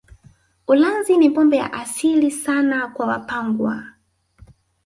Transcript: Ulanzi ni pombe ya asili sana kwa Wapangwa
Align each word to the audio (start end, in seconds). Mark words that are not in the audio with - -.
Ulanzi 0.67 1.17
ni 1.17 1.29
pombe 1.29 1.57
ya 1.57 1.73
asili 1.73 2.31
sana 2.31 2.87
kwa 2.87 3.07
Wapangwa 3.07 3.85